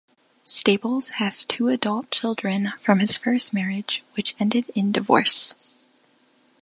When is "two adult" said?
1.45-2.09